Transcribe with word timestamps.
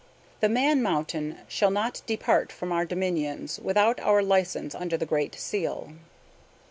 The 0.39 0.49
Man 0.49 0.81
Mountain 0.81 1.37
shall 1.47 1.69
not 1.69 2.01
depart 2.07 2.51
from 2.51 2.71
our 2.71 2.85
dominions 2.85 3.59
without 3.59 3.99
our 3.99 4.23
license 4.23 4.73
under 4.73 4.97
the 4.97 5.05
great 5.05 5.35
seal. 5.35 5.93